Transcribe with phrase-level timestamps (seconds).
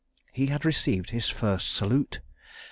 [0.33, 2.21] He had received his first salute!